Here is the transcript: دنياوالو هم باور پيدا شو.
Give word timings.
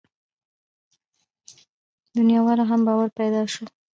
دنياوالو 2.17 2.63
هم 2.71 2.79
باور 2.87 3.09
پيدا 3.19 3.41
شو. 3.53 3.63